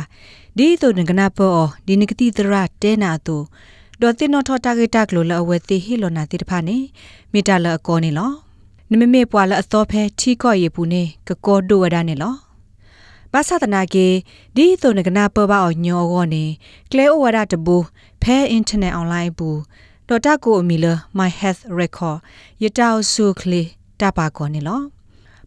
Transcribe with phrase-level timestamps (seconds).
[0.57, 3.37] ဒီတို့ငကနာပေါ်ဒီနကတိတရတဲနာတူ
[4.01, 6.77] ဒေါ်တင်နော်ထတာဂက်တာကလိုလအဝဲတိဟီလိုနာတိတဖာနေ
[7.31, 8.31] မိတာလအကောနေလော
[8.89, 12.35] နမမေပွာလာအသောဖဲထီကော့ရေပူနေကကောဒိုဝဒနေလော
[13.37, 14.07] ဘာသာတနာကေ
[14.55, 16.45] ဒီတုန်ကနာပပအောညောကောနေ
[16.91, 17.77] ကလဲဩဝဒတဘူ
[18.21, 19.59] ဖဲအင်တာနက်အွန်လိုင်းဘူး
[20.07, 20.85] ဒေါ်တာကိုအမီလ
[21.19, 22.17] my health record
[22.63, 23.61] ယတောက်ဆုခလီ
[23.99, 24.81] တပါကောနေလော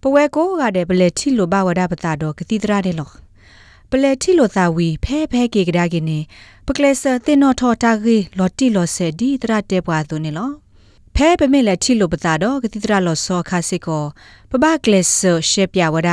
[0.01, 3.11] ပဝဲကိုကတဲ့ဘလက်ချီလိုဘဝဒပတာတော့ကတိတရတဲ့လော
[3.91, 6.19] ပလက်ချီလိုသာဝီဖဲဖဲကေကဒါကိနေ
[6.67, 10.51] ပကလဲဆာတင်နော်ထော်တာဂီလော်တီလော်ဆယ်ဒီတရတဲ့ပွားသူနေလော
[11.17, 14.05] ဖဲပမေလက်ချီလိုပတာတော့ကတိတရလော်စောခါစစ်ကို
[14.51, 16.11] ပပကလက်ဆာရှေပြဝဒ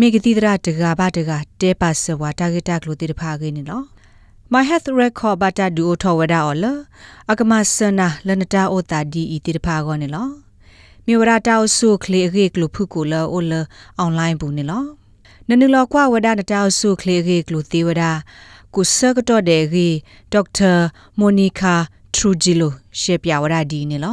[0.00, 3.82] မေကတိတရတကဘာတကတဲပါဆဝတာဂီတာကလိုတိတဖာကိနေလော
[4.52, 6.64] my health record bata du o tho wada ol
[7.30, 10.24] akama sana lanata o ta di i ti pha go ne lo
[11.04, 13.60] mi wada ta o su kle ge klu phu ko lo o lo
[14.04, 14.80] online bu ne lo
[15.48, 18.10] nanu lo kwa wada na ta o su kle ge klu ti wada
[18.74, 19.88] ku sa ka to de ge
[20.34, 20.76] dr
[21.20, 21.74] monica
[22.14, 22.68] trujillo
[23.00, 24.12] she pya wada di ne lo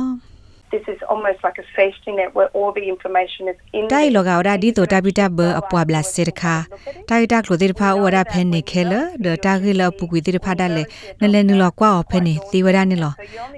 [0.74, 6.56] this is almost like a safety net where all the information is in တိုင်လောကဝဒဒီတိုတာပိတာဘအပွားဘလာစေတခါ
[7.10, 8.94] တိုင်တာကလိုတေဖာဝဒဖဲနေခဲလ
[9.24, 10.84] ဒတာဂီလပုကွေတေဖာဒါလေ
[11.22, 13.14] နလဲနလောကွာဖဲနေသေဝဒနေလော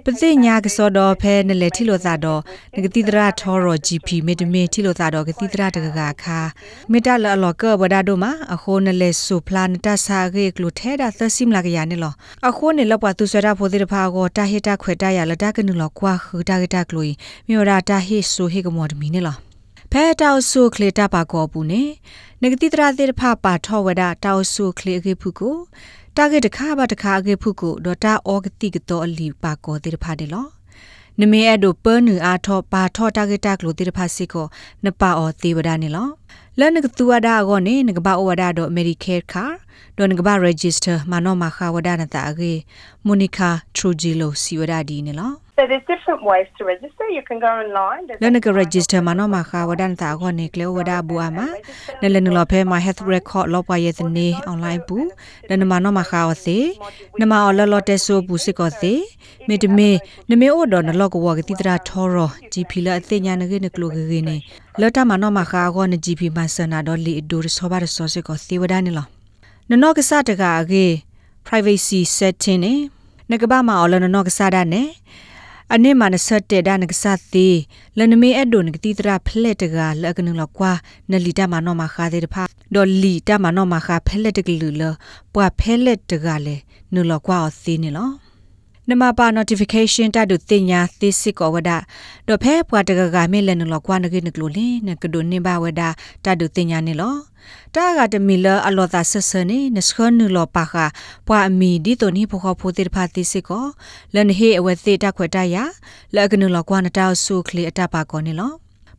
[0.05, 2.41] ပသိညာကစောတော့ဖဲနလဲထီလိုသာတော့
[2.75, 6.39] ငကတိတရာထောရော GP မေတမေထီလိုသာတော့ကတိတရာတကကခါ
[6.91, 12.13] မေတလအလောကဘဒါဒိုမာအခုနလဲဆူဖလာနတဆာဂေကလိုထဲဒါသစိမလာကရနေလော
[12.47, 17.13] အခုနေလောပွားသူဆွဲတာဖိုတေဖာကိုတာဟီတာခွေတာရလတာကနလောကွာခူတာကတာကလို
[17.47, 19.37] မြေရာတာဟိဆူဟေကမော်ဒမီနေလော
[19.91, 21.83] ဖဲတောက်ဆုခလေတာပါကောပူနေ
[22.41, 25.55] နဂတိတရာသေးတဖပါထောဝဒတောက်ဆုခလေအကေဖုကို
[26.15, 30.47] တာဂက်တခါပါတခါအကေဖုကိုဒေါ်တာအောဂတိကတော့အလီပါကောသေးတဖတယ်လော
[31.19, 34.47] နမေအဲ့ဒိုပနူအားထောပါထောတာဂက်တာကလိုသေးတဖစီကို
[34.85, 36.09] နပါအောသေးဝဒနေလော
[36.59, 39.45] လနကတူဝဒါကောနေနကဘာဩဝဒါတော့အမေရိကေခါ
[39.97, 42.53] ဒိုနကဘာ register မနောမခါဝဒါနတာအကေ
[43.05, 47.05] မိုနီကာထရူဂျီလိုစီဝဒါဒီနေလော So there's different ways to register.
[47.09, 48.03] You can go online.
[48.07, 51.39] There's လနက register မနောမခါဝဒန်တာခေါနေကလေဝဒဘူအမ
[52.01, 55.07] နလနလဖဲ my health record လောပွားရဲ့နေ online ဘူး
[55.49, 56.57] လနမနောမခါဝစေ
[57.21, 58.93] နမအော်လလောတက်ဆိုဘူးစစ်ကောစေ
[59.47, 59.89] မေတမေ
[60.29, 62.17] နမေအိုဒေါ်နလောကဝကတိတရာထောရ
[62.53, 64.35] GP လာအသိညာနကေနကလိုကေကေနေ
[64.81, 69.05] လတမနောမခါခေါန GP မဆနာဒေါ်လီဒိုရဆောဘာရဆောစစ်ကောသေဝဒနေလော
[69.69, 70.85] နနောကစတကအကေ
[71.47, 72.73] privacy setting နေ
[73.31, 74.83] နကဘာမအော်လနနောကစဒါနေ
[75.73, 77.59] အနိမနဆတ်တဲ့ဒါနကဆတ်သေး
[77.97, 80.71] လနမေအဒုန်ကတိတရာဖလက်တကလကနလကွာ
[81.11, 82.43] နလီတမနောမခါတဲ့ဖာ
[82.75, 84.83] ဒေါ်လီတမနောမခါဖလက်တကလူလ
[85.33, 86.55] ပွာဖဲလက်တကလေ
[86.93, 88.09] နလကွာအသေးနေလော
[88.89, 91.71] နမပါ notification တတုတင်ညာသိစစ်ကောဝဒ
[92.27, 95.81] တော့ဖဲပွာတကကမဲလနလကွာနကိနကလိုလေနကဒုနေပါဝဒ
[96.25, 97.15] တတုတင်ညာနေလော
[97.75, 100.73] တာဂတ်မီလအလောတာဆဆနေနစခနူလောပါခ
[101.27, 103.65] ပွာအမီဒီတိုနီဖိုခဖိုတေဖာတိစစ်ကော
[104.13, 105.57] လန်ဟေအဝဲသေးတခွတ်တရ
[106.15, 108.51] လကနူလောကွာနတောက်ဆုခလီအတပါကောနေလော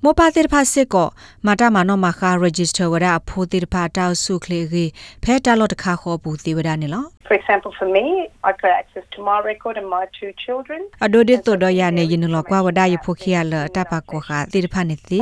[0.03, 1.09] မောပါတေဖာစစ်ကော
[1.47, 4.85] မာတာမနောမခါ register ဝရအဖိုတေဖာတောက်ဆုခလီဂေ
[5.23, 10.81] ဖဲတာလောတခါခေါ်ဘူးတေဝဒနေလော For example, for me, I got access to my record and my two children.
[11.05, 15.21] အဒိုဒီတိုဒရနေရင်လောကွာဝဒရဖိုခိယလတပကောခတေဖာနေတိ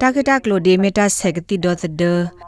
[0.00, 2.02] တာဂက်တာကလိုဒီမီတာဆက်ကတိဒေါ်သဒ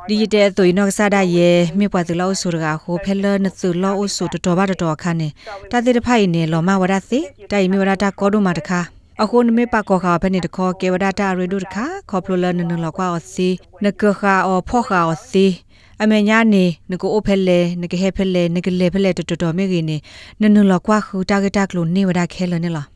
[0.08, 5.28] ဒီဂျစ်တဲတိုနော့ဆာဒယေမြေပွားတလောဆူရကဟိုဖဲလနသူလောအဆူတတော်ဘာတတော်ခါနေ
[5.70, 7.20] တာတေတဖိုင်နေလောမဝရသိ
[7.50, 8.80] တိုင်မြေဝရတာကောဒုမာတခါ
[9.22, 13.48] အခုနမေပကောခါဖနေတခေါ်ကေဝဒတာရေဒုတခါခေါပလိုလနနလောကွာအစီ
[13.84, 15.46] နကခါအဖောခါအစီ
[16.02, 19.96] အမေညာနေနကိုအိုဖဲလေနကဟဲဖဲလေနကလေဖဲလေတတော်တော်မေကြီးနေ
[20.40, 22.86] နနလောကွာခူတာဂက်တာကလိုနေဝဒခဲလနေလား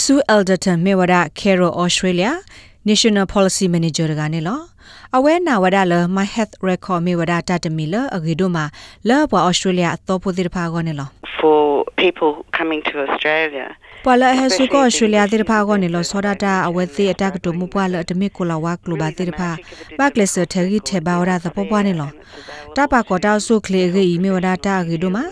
[0.00, 2.28] ဆူအယ်ဒတန်မေဝဒကေရိုဩစတြေးလျ
[2.88, 4.60] National Policy Manager ကနေလော
[5.16, 8.64] အဝဲနာဝဒလ My Health Record မေဝဒတတမီလအဂီဒိုမှာ
[9.08, 11.08] လောဘဩစတြေးလျအသောပိုတိဖာကောနေလော
[11.42, 13.68] for people coming to Australia.
[14.06, 19.50] ပဝလာဟဆုကောရှူလျာတိဖာကောနေလောစောဒတာအဝဲသေးအတကတုမပွာလအတမီကိုလာဝကလိုဘာတိဖာ
[19.98, 22.10] ဘကလစထေဂီထေဘာဝရသပပွားနေလော
[22.76, 25.24] တပကောတောက်ဆုခလေဂီမေဝဒတာဂီဒိုမှာ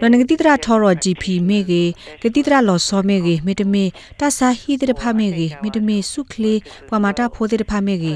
[0.00, 1.82] လနဂတိတရာထောရ GP မေဂေ
[2.22, 3.84] ဂတိတရာလောစောမေဂေမေတမေ
[4.20, 6.54] တဆာဟီတိဖာမေဂေမေတမေဆုခလေ
[6.88, 8.14] ပဝမာတာဖိုတိဖာမေဂေ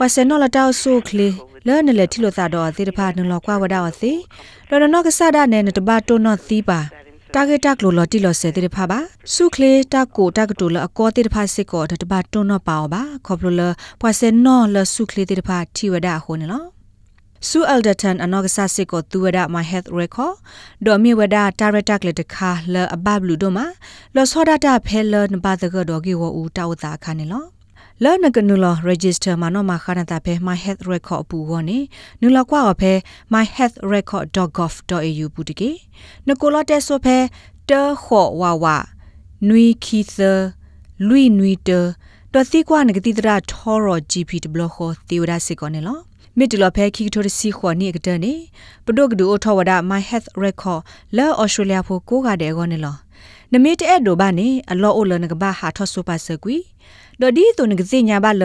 [0.00, 1.28] ဝဆနောလတောက်ဆုခလေ
[1.66, 4.12] လဲနလေထီလိုသာတော့သေတဖာနလောကွာဝဒါဝစီ
[4.68, 6.80] လော်နောကဆာဒနဲ့နတဘတုံနောသီပါ
[7.34, 8.98] တာဂက်တက်လိုလော်တီလော်ဆဲတဲ့ဖာပါ
[9.34, 13.62] စုခလေတက်ကိုတက်တူလအကောတဲ့ဖာစစ်ကောတတဘတွန်းတော့ပါအောင်ပါခေါပလိုလ
[14.00, 16.64] ပွားစဲနော်လစုခလေတဲ့ဖာထီဝဒဟိုနေလော
[17.48, 20.34] ဆူအယ်ဒတန်အနောက်ကဆစစ်ကိုသူဝဒ my health record
[20.84, 23.66] ဒေါ်မီဝဒတာရတက်လက်တခါလအဘဘလူတို့မှာ
[24.14, 25.14] လောစောဒတာဖဲလ
[27.98, 31.78] နဘာတကဒေါ်ဂီဝဦးတာဝတာခါနေလောလောနကနူလ register မှာနော်မှာခဏတာဖဲ my health record ပူဝနေ
[32.20, 32.92] နူလကွာဖဲ
[33.34, 35.70] myhealthrecord.gov.au ပူတကေ
[36.26, 37.16] နကိုလတက်ဆိုဖဲ
[37.70, 37.72] တ
[38.04, 38.66] ခောဝါဝ
[39.48, 40.18] နွီခီသ
[41.08, 41.70] လွီနွီတ
[42.32, 45.98] တော်တိကွာနဂတိတရာထောရ GP တဘလခောသေဝဒစစ်ကောနေလော
[46.38, 48.34] မစ်တလဖဲခိကထိုတစီခွန်နိကတနေ
[48.84, 50.80] ပဒုကဒူအထောဝဒ my health record
[51.16, 52.96] လောဩစတြေးလျဖို့ကိုကတဲ့ကောနေလော
[53.52, 56.56] နမီတဲ့ဒိုဘာနေအလောအိုလနကဘာဟာထောဆူပါစကွီ
[57.20, 58.42] ဒေါ်ဒီတုန်ကစိညာဘလ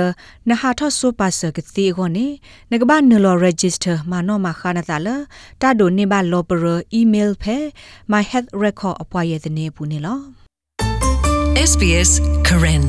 [0.50, 2.28] နဟာထောဆူပါစကတိကောနေ
[2.72, 5.08] နကဘာနလော register မနောမခနာတလ
[5.62, 6.66] တာဒိုနေဘလောပရ
[7.00, 7.58] email ဖဲ
[8.12, 10.20] my health record အပွားရဲ့တဲ့နေဘူးနေလော
[11.70, 12.12] SBS
[12.48, 12.86] Karen